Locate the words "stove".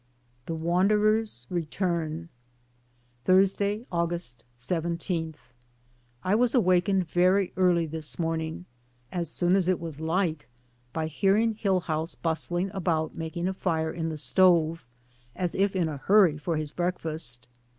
14.17-14.87